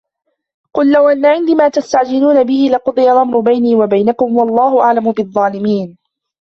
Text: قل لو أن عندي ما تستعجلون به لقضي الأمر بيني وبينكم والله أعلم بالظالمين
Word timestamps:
قل 0.73 0.91
لو 0.91 1.09
أن 1.09 1.25
عندي 1.25 1.55
ما 1.55 1.69
تستعجلون 1.69 2.43
به 2.43 2.69
لقضي 2.73 3.11
الأمر 3.11 3.39
بيني 3.39 3.75
وبينكم 3.75 4.37
والله 4.37 4.81
أعلم 4.81 5.11
بالظالمين 5.11 5.97